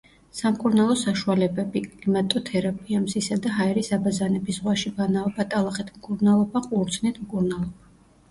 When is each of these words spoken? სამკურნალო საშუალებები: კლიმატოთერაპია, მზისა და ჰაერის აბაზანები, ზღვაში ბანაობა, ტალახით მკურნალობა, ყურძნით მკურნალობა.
სამკურნალო 0.37 0.93
საშუალებები: 0.99 1.81
კლიმატოთერაპია, 1.89 3.01
მზისა 3.03 3.37
და 3.43 3.51
ჰაერის 3.57 3.91
აბაზანები, 3.99 4.55
ზღვაში 4.59 4.93
ბანაობა, 5.01 5.45
ტალახით 5.53 5.91
მკურნალობა, 5.99 6.63
ყურძნით 6.71 7.21
მკურნალობა. 7.27 7.93